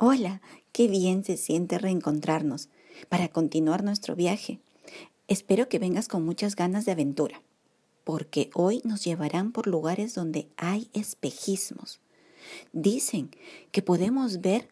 Hola, 0.00 0.40
qué 0.70 0.86
bien 0.86 1.24
se 1.24 1.36
siente 1.36 1.76
reencontrarnos 1.76 2.68
para 3.08 3.26
continuar 3.26 3.82
nuestro 3.82 4.14
viaje. 4.14 4.60
Espero 5.26 5.68
que 5.68 5.80
vengas 5.80 6.06
con 6.06 6.24
muchas 6.24 6.54
ganas 6.54 6.84
de 6.84 6.92
aventura, 6.92 7.42
porque 8.04 8.48
hoy 8.54 8.80
nos 8.84 9.02
llevarán 9.02 9.50
por 9.50 9.66
lugares 9.66 10.14
donde 10.14 10.46
hay 10.56 10.88
espejismos. 10.92 11.98
Dicen 12.72 13.32
que 13.72 13.82
podemos 13.82 14.40
ver 14.40 14.68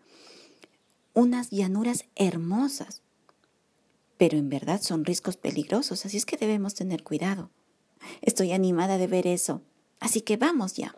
unas 1.12 1.50
llanuras 1.50 2.04
hermosas, 2.14 3.02
pero 4.18 4.38
en 4.38 4.48
verdad 4.48 4.80
son 4.80 5.04
riscos 5.04 5.36
peligrosos, 5.36 6.06
así 6.06 6.18
es 6.18 6.24
que 6.24 6.36
debemos 6.36 6.74
tener 6.74 7.02
cuidado. 7.02 7.50
Estoy 8.22 8.52
animada 8.52 8.96
de 8.96 9.08
ver 9.08 9.26
eso, 9.26 9.60
así 9.98 10.20
que 10.20 10.36
vamos 10.36 10.74
ya. 10.74 10.94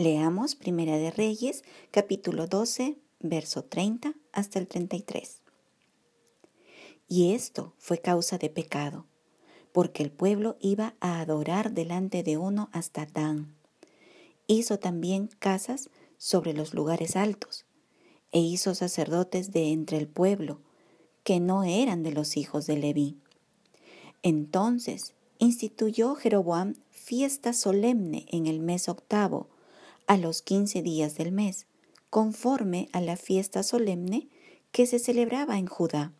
Leamos 0.00 0.54
Primera 0.54 0.96
de 0.96 1.10
Reyes, 1.10 1.64
capítulo 1.90 2.46
12, 2.46 2.98
verso 3.18 3.64
30 3.64 4.14
hasta 4.30 4.60
el 4.60 4.68
33. 4.68 5.42
Y 7.08 7.34
esto 7.34 7.74
fue 7.78 7.98
causa 7.98 8.38
de 8.38 8.48
pecado, 8.48 9.06
porque 9.72 10.04
el 10.04 10.12
pueblo 10.12 10.56
iba 10.60 10.94
a 11.00 11.18
adorar 11.18 11.72
delante 11.72 12.22
de 12.22 12.36
uno 12.36 12.70
hasta 12.72 13.06
Dan. 13.06 13.56
Hizo 14.46 14.78
también 14.78 15.30
casas 15.40 15.90
sobre 16.16 16.52
los 16.52 16.74
lugares 16.74 17.16
altos, 17.16 17.66
e 18.30 18.38
hizo 18.38 18.76
sacerdotes 18.76 19.50
de 19.50 19.72
entre 19.72 19.98
el 19.98 20.06
pueblo, 20.06 20.60
que 21.24 21.40
no 21.40 21.64
eran 21.64 22.04
de 22.04 22.12
los 22.12 22.36
hijos 22.36 22.68
de 22.68 22.76
Leví. 22.76 23.18
Entonces 24.22 25.14
instituyó 25.40 26.14
Jeroboam 26.14 26.76
fiesta 26.92 27.52
solemne 27.52 28.26
en 28.30 28.46
el 28.46 28.60
mes 28.60 28.88
octavo, 28.88 29.48
a 30.08 30.16
los 30.16 30.42
quince 30.42 30.82
días 30.82 31.16
del 31.16 31.30
mes, 31.30 31.66
conforme 32.10 32.88
a 32.92 33.00
la 33.00 33.16
fiesta 33.16 33.62
solemne 33.62 34.28
que 34.72 34.86
se 34.86 34.98
celebraba 34.98 35.58
en 35.58 35.66
Judá, 35.66 36.12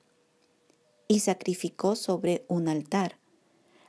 y 1.08 1.20
sacrificó 1.20 1.96
sobre 1.96 2.44
un 2.48 2.68
altar. 2.68 3.18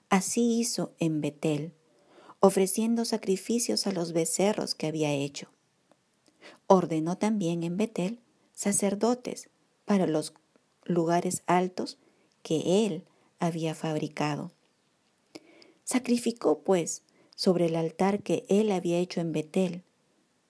Así 0.09 0.57
hizo 0.59 0.93
en 0.99 1.19
Betel, 1.19 1.73
ofreciendo 2.39 3.03
sacrificios 3.03 3.85
a 3.87 3.91
los 3.91 4.13
becerros 4.13 4.73
que 4.73 4.87
había 4.87 5.11
hecho. 5.11 5.49
Ordenó 6.67 7.17
también 7.17 7.63
en 7.63 7.75
Betel 7.75 8.21
sacerdotes 8.53 9.49
para 9.83 10.07
los 10.07 10.33
lugares 10.85 11.43
altos 11.45 11.97
que 12.41 12.85
él 12.85 13.03
había 13.39 13.75
fabricado. 13.75 14.53
Sacrificó, 15.83 16.59
pues, 16.59 17.03
sobre 17.35 17.65
el 17.65 17.75
altar 17.75 18.23
que 18.23 18.45
él 18.47 18.71
había 18.71 18.97
hecho 18.97 19.19
en 19.19 19.31
Betel, 19.31 19.83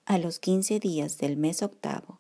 a 0.10 0.18
los 0.18 0.40
quince 0.40 0.80
días 0.80 1.20
del 1.20 1.38
mes 1.38 1.62
octavo, 1.62 2.20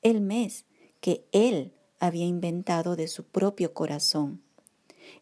el 0.00 0.22
mes 0.22 0.64
que 1.02 1.26
él 1.32 1.74
había 1.98 2.24
inventado 2.24 2.96
de 2.96 3.08
su 3.08 3.24
propio 3.24 3.74
corazón, 3.74 4.40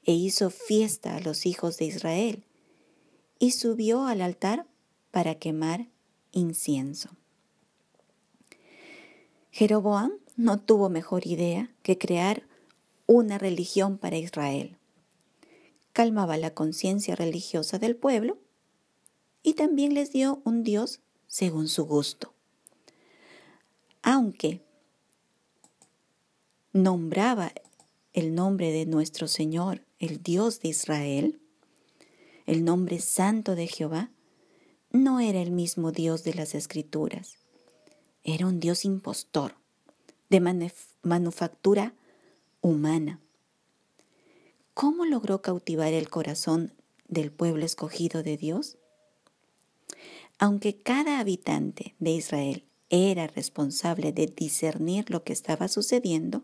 e 0.05 0.13
hizo 0.13 0.49
fiesta 0.49 1.17
a 1.17 1.21
los 1.21 1.45
hijos 1.45 1.77
de 1.77 1.87
Israel, 1.87 2.45
y 3.41 3.51
subió 3.51 4.07
al 4.07 4.23
altar 4.23 4.65
para 5.11 5.35
quemar 5.35 5.89
incienso. 6.31 7.11
Jeroboam 9.51 10.13
no 10.37 10.61
tuvo 10.61 10.91
mejor 10.91 11.27
idea 11.27 11.75
que 11.83 11.99
crear 11.99 12.45
una 13.07 13.39
religión 13.39 13.99
para 13.99 14.19
Israel. 14.19 14.77
Calmaba 15.93 16.37
la 16.37 16.55
conciencia 16.55 17.17
religiosa 17.17 17.81
del 17.81 17.97
pueblo 17.97 18.39
y 19.43 19.55
también 19.55 19.95
les 19.95 20.13
dio 20.13 20.41
un 20.45 20.63
Dios 20.63 21.01
según 21.29 21.69
su 21.69 21.85
gusto. 21.87 22.35
Aunque 24.03 24.61
nombraba 26.73 27.53
el 28.13 28.35
nombre 28.35 28.73
de 28.73 28.87
nuestro 28.87 29.29
Señor, 29.29 29.85
el 30.01 30.23
Dios 30.23 30.61
de 30.61 30.69
Israel, 30.69 31.41
el 32.47 32.65
nombre 32.65 32.99
santo 32.99 33.55
de 33.55 33.69
Jehová, 33.69 34.11
no 34.91 35.21
era 35.21 35.41
el 35.41 35.51
mismo 35.51 35.93
Dios 35.93 36.25
de 36.25 36.35
las 36.35 36.55
Escrituras. 36.55 37.37
Era 38.25 38.47
un 38.47 38.59
Dios 38.59 38.85
impostor, 38.85 39.55
de 40.31 40.41
manufactura 41.03 41.95
humana. 42.61 43.21
¿Cómo 44.75 45.05
logró 45.05 45.43
cautivar 45.43 45.93
el 45.93 46.09
corazón 46.09 46.73
del 47.09 47.31
pueblo 47.31 47.65
escogido 47.65 48.23
de 48.23 48.37
Dios? 48.37 48.79
Aunque 50.39 50.77
cada 50.77 51.19
habitante 51.19 51.97
de 51.99 52.13
Israel 52.13 52.65
era 52.91 53.27
responsable 53.27 54.13
de 54.13 54.27
discernir 54.27 55.11
lo 55.11 55.25
que 55.25 55.33
estaba 55.33 55.67
sucediendo, 55.67 56.43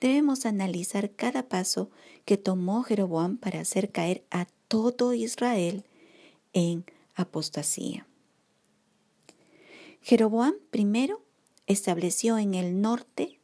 debemos 0.00 0.46
analizar 0.46 1.10
cada 1.10 1.48
paso 1.48 1.90
que 2.24 2.38
tomó 2.38 2.82
Jeroboam 2.82 3.36
para 3.36 3.60
hacer 3.60 3.90
caer 3.90 4.24
a 4.30 4.46
todo 4.68 5.12
Israel 5.12 5.84
en 6.54 6.84
apostasía. 7.14 8.06
Jeroboam 10.00 10.54
primero 10.70 11.22
estableció 11.66 12.38
en 12.38 12.54
el 12.54 12.80
norte 12.80 13.40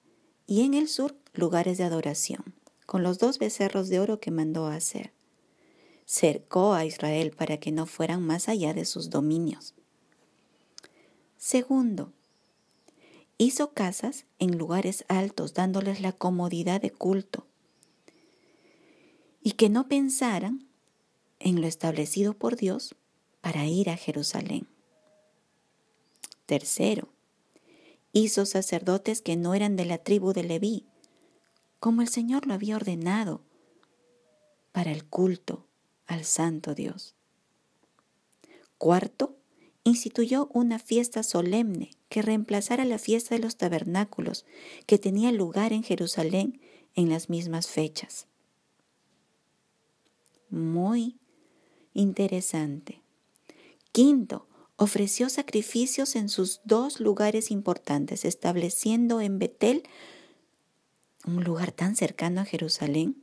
y 0.47 0.62
en 0.62 0.72
el 0.72 0.88
sur 0.88 1.14
lugares 1.34 1.76
de 1.76 1.84
adoración, 1.84 2.54
con 2.86 3.03
los 3.03 3.18
dos 3.18 3.38
becerros 3.38 3.88
de 3.91 4.00
oro 4.00 4.18
que 4.18 4.30
mandó 4.30 4.66
hacer 4.66 5.12
cercó 6.06 6.72
a 6.72 6.84
Israel 6.84 7.32
para 7.32 7.58
que 7.58 7.72
no 7.72 7.84
fueran 7.84 8.22
más 8.22 8.48
allá 8.48 8.72
de 8.72 8.84
sus 8.84 9.10
dominios. 9.10 9.74
Segundo, 11.36 12.12
hizo 13.38 13.72
casas 13.72 14.24
en 14.38 14.56
lugares 14.56 15.04
altos 15.08 15.52
dándoles 15.52 16.00
la 16.00 16.12
comodidad 16.12 16.80
de 16.80 16.90
culto 16.90 17.46
y 19.42 19.52
que 19.52 19.68
no 19.68 19.88
pensaran 19.88 20.66
en 21.40 21.60
lo 21.60 21.66
establecido 21.66 22.34
por 22.34 22.56
Dios 22.56 22.94
para 23.40 23.66
ir 23.66 23.90
a 23.90 23.96
Jerusalén. 23.96 24.66
Tercero, 26.46 27.08
hizo 28.12 28.46
sacerdotes 28.46 29.20
que 29.20 29.36
no 29.36 29.54
eran 29.54 29.76
de 29.76 29.84
la 29.84 29.98
tribu 29.98 30.32
de 30.32 30.44
Leví, 30.44 30.86
como 31.80 32.00
el 32.00 32.08
Señor 32.08 32.46
lo 32.46 32.54
había 32.54 32.76
ordenado, 32.76 33.42
para 34.72 34.92
el 34.92 35.04
culto 35.04 35.66
al 36.06 36.24
Santo 36.24 36.74
Dios. 36.74 37.14
Cuarto, 38.78 39.36
instituyó 39.84 40.48
una 40.52 40.78
fiesta 40.78 41.22
solemne 41.22 41.90
que 42.08 42.22
reemplazara 42.22 42.84
la 42.84 42.98
fiesta 42.98 43.34
de 43.34 43.40
los 43.40 43.56
tabernáculos 43.56 44.44
que 44.86 44.98
tenía 44.98 45.32
lugar 45.32 45.72
en 45.72 45.82
Jerusalén 45.82 46.60
en 46.94 47.08
las 47.08 47.30
mismas 47.30 47.68
fechas. 47.68 48.26
Muy 50.50 51.16
interesante. 51.94 53.00
Quinto, 53.92 54.46
ofreció 54.76 55.28
sacrificios 55.28 56.16
en 56.16 56.28
sus 56.28 56.60
dos 56.64 57.00
lugares 57.00 57.50
importantes, 57.50 58.24
estableciendo 58.24 59.20
en 59.20 59.38
Betel 59.38 59.84
un 61.26 61.44
lugar 61.44 61.72
tan 61.72 61.96
cercano 61.96 62.40
a 62.40 62.44
Jerusalén 62.44 63.22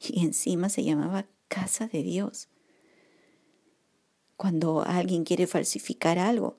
y 0.00 0.24
encima 0.24 0.68
se 0.68 0.84
llamaba 0.84 1.26
casa 1.52 1.86
de 1.86 2.02
Dios. 2.02 2.48
Cuando 4.38 4.82
alguien 4.86 5.24
quiere 5.24 5.46
falsificar 5.46 6.18
algo, 6.18 6.56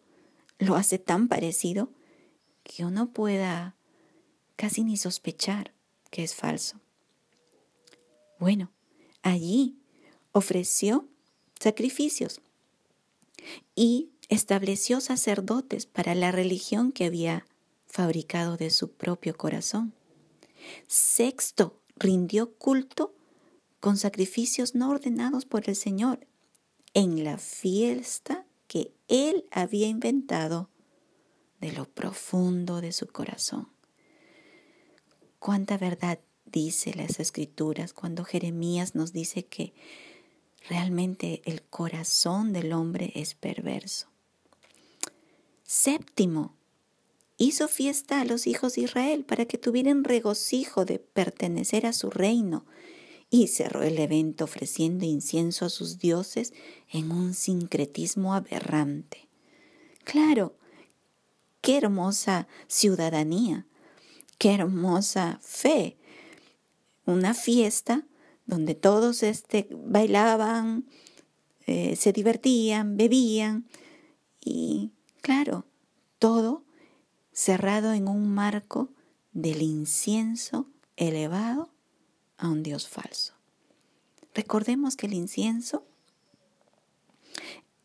lo 0.60 0.76
hace 0.76 1.00
tan 1.00 1.28
parecido 1.28 1.90
que 2.62 2.86
uno 2.86 3.12
pueda 3.12 3.76
casi 4.56 4.84
ni 4.84 4.96
sospechar 4.96 5.74
que 6.12 6.24
es 6.24 6.36
falso. 6.36 6.80
Bueno, 8.38 8.72
allí 9.24 9.80
ofreció 10.32 11.08
sacrificios 11.60 12.40
y 13.74 14.12
estableció 14.30 15.02
sacerdotes 15.02 15.88
para 15.88 16.14
la 16.14 16.32
religión 16.32 16.92
que 16.92 17.06
había 17.06 17.48
fabricado 17.88 18.58
de 18.58 18.70
su 18.70 18.92
propio 18.92 19.36
corazón. 19.36 19.96
Sexto, 20.88 21.80
rindió 21.96 22.54
culto 22.54 23.16
con 23.84 23.98
sacrificios 23.98 24.76
no 24.76 24.92
ordenados 24.92 25.44
por 25.44 25.68
el 25.68 25.76
Señor 25.76 26.26
en 26.94 27.26
la 27.26 27.38
fiesta 27.38 28.46
que 28.66 28.94
Él 29.10 29.44
había 29.52 29.88
inventado 29.88 30.70
de 31.60 31.74
lo 31.74 31.84
profundo 31.84 32.80
de 32.80 32.94
su 32.94 33.08
corazón. 33.08 33.68
Cuánta 35.38 35.78
verdad 35.78 36.20
dice 36.46 36.94
las 36.94 37.20
escrituras 37.20 37.92
cuando 37.92 38.24
Jeremías 38.24 38.96
nos 38.96 39.12
dice 39.12 39.44
que 39.44 39.74
realmente 40.70 41.42
el 41.44 41.62
corazón 41.62 42.54
del 42.54 42.72
hombre 42.72 43.12
es 43.16 43.36
perverso. 43.36 44.08
Séptimo, 45.66 46.56
hizo 47.36 47.68
fiesta 47.68 48.22
a 48.22 48.26
los 48.26 48.48
hijos 48.48 48.76
de 48.76 48.84
Israel 48.84 49.26
para 49.26 49.44
que 49.44 49.58
tuvieran 49.58 50.06
regocijo 50.06 50.86
de 50.86 51.00
pertenecer 51.00 51.86
a 51.86 51.92
su 51.92 52.10
reino 52.10 52.64
y 53.34 53.48
cerró 53.48 53.82
el 53.82 53.98
evento 53.98 54.44
ofreciendo 54.44 55.06
incienso 55.06 55.66
a 55.66 55.70
sus 55.70 55.98
dioses 55.98 56.54
en 56.92 57.12
un 57.12 57.34
sincretismo 57.34 58.36
aberrante. 58.36 59.28
Claro, 60.04 60.56
qué 61.60 61.78
hermosa 61.78 62.48
ciudadanía, 62.68 63.66
qué 64.38 64.54
hermosa 64.54 65.40
fe. 65.42 65.98
Una 67.08 67.34
fiesta 67.34 68.06
donde 68.46 68.76
todos 68.76 69.24
este, 69.24 69.68
bailaban, 69.72 70.86
eh, 71.66 71.96
se 71.96 72.14
divertían, 72.14 72.98
bebían 72.98 73.66
y, 74.46 74.92
claro, 75.22 75.66
todo 76.20 76.66
cerrado 77.32 77.94
en 77.94 78.08
un 78.08 78.32
marco 78.32 78.90
del 79.32 79.64
incienso 79.64 80.68
elevado 80.98 81.73
a 82.44 82.50
un 82.50 82.62
Dios 82.62 82.90
falso. 82.90 83.34
Recordemos 84.36 84.98
que 84.98 85.08
el 85.08 85.14
incienso 85.14 85.86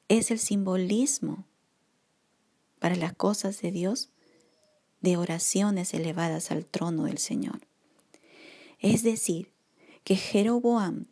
es 0.08 0.32
el 0.32 0.40
simbolismo 0.40 1.44
para 2.80 2.96
las 2.96 3.14
cosas 3.14 3.62
de 3.62 3.70
Dios 3.70 4.08
de 5.00 5.16
oraciones 5.16 5.94
elevadas 5.94 6.50
al 6.50 6.66
trono 6.66 7.04
del 7.04 7.18
Señor. 7.18 7.60
Es 8.80 9.04
decir, 9.04 9.52
que 10.02 10.16
Jeroboam 10.16 11.06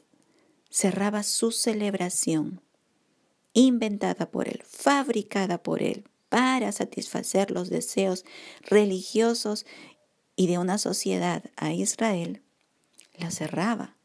cerraba 0.68 1.22
su 1.22 1.52
celebración, 1.52 2.60
inventada 3.52 4.28
por 4.28 4.48
él, 4.48 4.64
fabricada 4.66 5.62
por 5.62 5.84
él, 5.84 6.04
para 6.28 6.72
satisfacer 6.72 7.52
los 7.52 7.70
deseos 7.70 8.24
religiosos 8.62 9.66
y 10.34 10.48
de 10.48 10.58
una 10.58 10.78
sociedad 10.78 11.44
a 11.54 11.72
Israel, 11.72 12.42
la 13.18 13.30
cerraba 13.30 13.96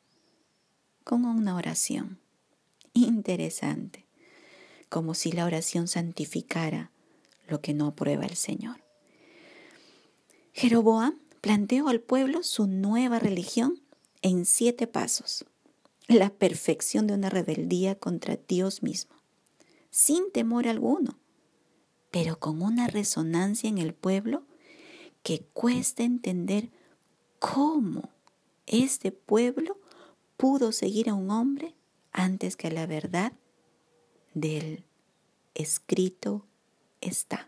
con 1.04 1.25
una 1.25 1.56
oración 1.56 2.19
interesante, 2.94 4.06
como 4.90 5.13
si 5.13 5.31
la 5.31 5.46
oración 5.46 5.88
santificara 5.88 6.92
lo 7.48 7.62
que 7.62 7.74
no 7.74 7.88
aprueba 7.88 8.25
el 8.25 8.36
Señor. 8.36 8.81
Jeroboam 10.54 11.18
planteó 11.42 11.88
al 11.88 12.02
pueblo 12.02 12.44
su 12.44 12.68
nueva 12.68 13.19
religión 13.19 13.81
en 14.22 14.46
siete 14.46 14.88
pasos, 14.88 15.46
la 16.07 16.30
perfección 16.30 17.07
de 17.07 17.14
una 17.14 17.30
rebeldía 17.30 17.96
contra 17.96 18.38
Dios 18.48 18.84
mismo, 18.84 19.16
sin 19.90 20.31
temor 20.31 20.68
alguno, 20.68 21.18
pero 22.12 22.40
con 22.40 22.62
una 22.62 22.88
resonancia 22.88 23.69
en 23.69 23.78
el 23.78 23.94
pueblo 23.94 24.44
que 25.24 25.42
cuesta 25.54 26.04
entender 26.04 26.69
cómo 27.40 28.10
este 28.71 29.12
pueblo 29.12 29.77
pudo 30.38 30.71
seguir 30.71 31.09
a 31.09 31.13
un 31.13 31.29
hombre 31.29 31.75
antes 32.12 32.56
que 32.56 32.71
la 32.71 32.88
verdad 32.88 33.33
del 34.33 34.83
escrito 35.53 36.45
está. 37.01 37.47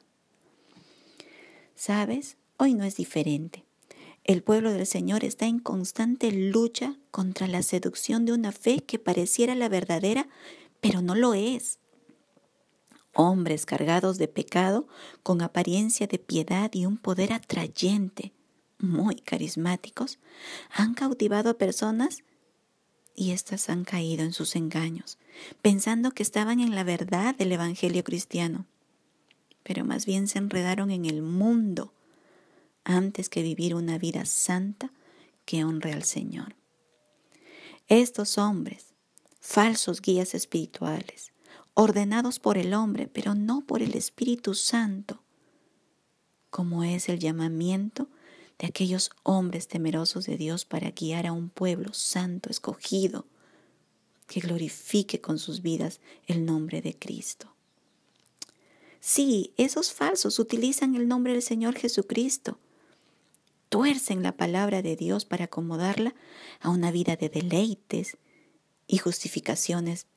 ¿Sabes? 1.76 2.38
Hoy 2.58 2.74
no 2.76 2.84
es 2.84 2.96
diferente. 2.98 3.66
El 4.26 4.44
pueblo 4.44 4.72
del 4.72 4.86
Señor 4.86 5.24
está 5.24 5.48
en 5.48 5.60
constante 5.60 6.32
lucha 6.32 6.98
contra 7.12 7.48
la 7.48 7.64
seducción 7.64 8.26
de 8.26 8.34
una 8.34 8.52
fe 8.52 8.80
que 8.80 9.00
pareciera 9.00 9.56
la 9.56 9.70
verdadera, 9.70 10.28
pero 10.82 11.02
no 11.02 11.16
lo 11.16 11.34
es. 11.34 11.80
Hombres 13.14 13.66
cargados 13.66 14.18
de 14.18 14.28
pecado, 14.28 14.88
con 15.24 15.42
apariencia 15.42 16.08
de 16.08 16.20
piedad 16.20 16.72
y 16.74 16.86
un 16.86 16.98
poder 16.98 17.34
atrayente, 17.34 18.34
muy 18.84 19.16
carismáticos, 19.16 20.20
han 20.70 20.94
cautivado 20.94 21.50
a 21.50 21.58
personas 21.58 22.24
y 23.16 23.32
éstas 23.32 23.70
han 23.70 23.86
caído 23.86 24.24
en 24.24 24.34
sus 24.34 24.56
engaños, 24.56 25.18
pensando 25.62 26.12
que 26.12 26.24
estaban 26.24 26.60
en 26.60 26.76
la 26.76 26.84
verdad 26.84 27.34
del 27.36 27.52
Evangelio 27.52 28.04
cristiano, 28.04 28.66
pero 29.64 29.86
más 29.86 30.06
bien 30.06 30.28
se 30.28 30.40
enredaron 30.40 30.92
en 30.92 31.06
el 31.06 31.22
mundo 31.22 31.94
antes 32.84 33.30
que 33.30 33.42
vivir 33.42 33.74
una 33.76 33.98
vida 33.98 34.26
santa 34.26 34.92
que 35.46 35.64
honre 35.64 35.94
al 35.94 36.04
Señor. 36.04 36.56
Estos 37.88 38.38
hombres, 38.38 38.94
falsos 39.40 40.02
guías 40.02 40.34
espirituales, 40.34 41.32
ordenados 41.74 42.40
por 42.40 42.58
el 42.58 42.74
hombre, 42.74 43.08
pero 43.08 43.36
no 43.36 43.62
por 43.62 43.82
el 43.82 43.96
Espíritu 43.96 44.54
Santo, 44.54 45.22
como 46.50 46.84
es 46.84 47.10
el 47.10 47.20
llamamiento 47.20 48.08
de 48.64 48.68
aquellos 48.70 49.12
hombres 49.24 49.68
temerosos 49.68 50.26
de 50.26 50.38
Dios 50.38 50.64
para 50.64 50.92
guiar 50.92 51.28
a 51.28 51.34
un 51.34 51.50
pueblo 51.50 51.94
santo, 51.94 52.50
escogido, 52.50 53.26
que 54.26 54.40
glorifique 54.40 55.20
con 55.20 55.38
sus 55.38 55.62
vidas 55.62 56.00
el 56.28 56.46
nombre 56.46 56.82
de 56.82 56.98
Cristo. 56.98 57.54
Sí, 59.02 59.52
esos 59.58 59.92
falsos 59.92 60.40
utilizan 60.40 60.96
el 60.96 61.10
nombre 61.10 61.34
del 61.34 61.42
Señor 61.42 61.76
Jesucristo, 61.76 62.58
tuercen 63.68 64.24
la 64.24 64.32
palabra 64.32 64.82
de 64.82 64.96
Dios 64.96 65.26
para 65.26 65.44
acomodarla 65.44 66.16
a 66.62 66.70
una 66.70 66.90
vida 66.90 67.18
de 67.18 67.28
deleites 67.28 68.16
y 68.88 68.98
justificaciones 68.98 70.08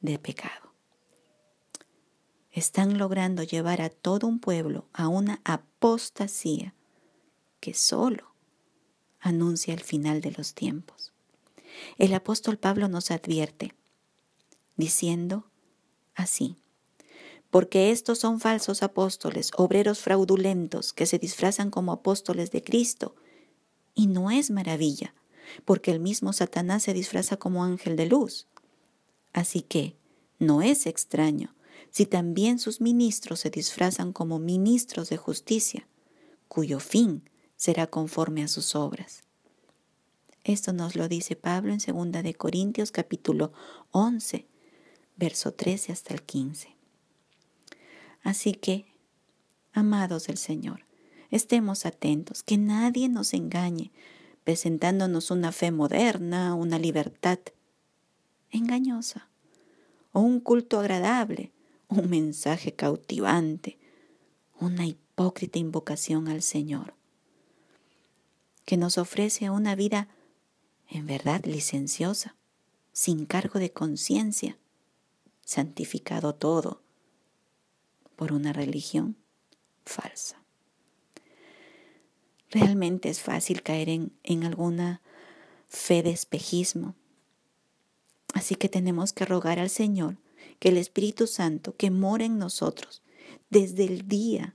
de 0.00 0.18
pecado. 0.18 0.74
Están 2.50 2.98
logrando 2.98 3.44
llevar 3.44 3.82
a 3.82 3.88
todo 3.88 4.26
un 4.26 4.40
pueblo 4.40 4.88
a 4.92 5.06
una 5.06 5.40
apostasía 5.44 6.74
que 7.62 7.74
solo 7.74 8.34
anuncia 9.20 9.72
el 9.72 9.80
final 9.80 10.20
de 10.20 10.32
los 10.32 10.52
tiempos. 10.52 11.12
El 11.96 12.12
apóstol 12.12 12.58
Pablo 12.58 12.88
nos 12.88 13.12
advierte, 13.12 13.72
diciendo 14.76 15.46
así, 16.16 16.56
porque 17.50 17.92
estos 17.92 18.18
son 18.18 18.40
falsos 18.40 18.82
apóstoles, 18.82 19.52
obreros 19.56 20.00
fraudulentos 20.00 20.92
que 20.92 21.06
se 21.06 21.20
disfrazan 21.20 21.70
como 21.70 21.92
apóstoles 21.92 22.50
de 22.50 22.64
Cristo. 22.64 23.14
Y 23.94 24.08
no 24.08 24.32
es 24.32 24.50
maravilla, 24.50 25.14
porque 25.64 25.92
el 25.92 26.00
mismo 26.00 26.32
Satanás 26.32 26.82
se 26.82 26.94
disfraza 26.94 27.36
como 27.36 27.62
ángel 27.62 27.94
de 27.94 28.06
luz. 28.06 28.48
Así 29.32 29.62
que 29.62 29.94
no 30.40 30.62
es 30.62 30.86
extraño 30.86 31.54
si 31.90 32.06
también 32.06 32.58
sus 32.58 32.80
ministros 32.80 33.38
se 33.38 33.50
disfrazan 33.50 34.12
como 34.12 34.40
ministros 34.40 35.10
de 35.10 35.16
justicia, 35.16 35.86
cuyo 36.48 36.80
fin 36.80 37.22
será 37.62 37.86
conforme 37.86 38.42
a 38.42 38.48
sus 38.48 38.74
obras. 38.74 39.22
Esto 40.42 40.72
nos 40.72 40.96
lo 40.96 41.06
dice 41.06 41.36
Pablo 41.36 41.72
en 41.72 41.78
2 41.78 42.24
de 42.24 42.34
Corintios 42.34 42.90
capítulo 42.90 43.52
11, 43.92 44.48
verso 45.14 45.52
13 45.54 45.92
hasta 45.92 46.12
el 46.12 46.22
15. 46.22 46.74
Así 48.24 48.54
que, 48.54 48.86
amados 49.72 50.26
del 50.26 50.38
Señor, 50.38 50.86
estemos 51.30 51.86
atentos, 51.86 52.42
que 52.42 52.58
nadie 52.58 53.08
nos 53.08 53.32
engañe, 53.32 53.92
presentándonos 54.42 55.30
una 55.30 55.52
fe 55.52 55.70
moderna, 55.70 56.56
una 56.56 56.80
libertad 56.80 57.38
engañosa, 58.50 59.28
o 60.10 60.18
un 60.18 60.40
culto 60.40 60.80
agradable, 60.80 61.52
un 61.86 62.10
mensaje 62.10 62.72
cautivante, 62.74 63.78
una 64.58 64.84
hipócrita 64.84 65.60
invocación 65.60 66.26
al 66.26 66.42
Señor 66.42 67.00
que 68.64 68.76
nos 68.76 68.98
ofrece 68.98 69.50
una 69.50 69.74
vida 69.74 70.08
en 70.88 71.06
verdad 71.06 71.44
licenciosa, 71.44 72.36
sin 72.92 73.26
cargo 73.26 73.58
de 73.58 73.72
conciencia, 73.72 74.58
santificado 75.44 76.34
todo 76.34 76.82
por 78.16 78.32
una 78.32 78.52
religión 78.52 79.16
falsa. 79.84 80.42
Realmente 82.50 83.08
es 83.08 83.20
fácil 83.20 83.62
caer 83.62 83.88
en, 83.88 84.12
en 84.22 84.44
alguna 84.44 85.00
fe 85.68 86.02
de 86.02 86.10
espejismo. 86.10 86.94
Así 88.34 88.54
que 88.54 88.68
tenemos 88.68 89.12
que 89.12 89.24
rogar 89.24 89.58
al 89.58 89.70
Señor 89.70 90.18
que 90.58 90.68
el 90.68 90.76
Espíritu 90.76 91.26
Santo 91.26 91.74
que 91.76 91.90
mora 91.90 92.24
en 92.24 92.38
nosotros 92.38 93.02
desde 93.50 93.84
el 93.84 94.06
día 94.06 94.54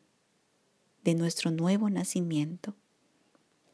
de 1.03 1.15
nuestro 1.15 1.51
nuevo 1.51 1.89
nacimiento, 1.89 2.75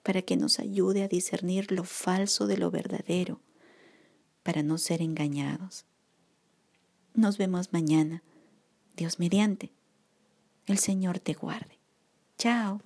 para 0.04 0.22
que 0.22 0.38
nos 0.38 0.60
ayude 0.60 1.04
a 1.04 1.08
discernir 1.08 1.72
lo 1.72 1.84
falso 1.84 2.46
de 2.46 2.58
lo 2.58 2.70
verdadero, 2.70 3.42
para 4.44 4.62
no 4.62 4.78
ser 4.78 5.02
engañados. 5.02 5.86
Nos 7.14 7.38
vemos 7.38 7.74
mañana. 7.74 8.24
Dios 8.96 9.20
mediante. 9.20 9.72
El 10.66 10.78
Señor 10.78 11.20
te 11.20 11.34
guarde. 11.34 11.80
Chao. 12.38 12.82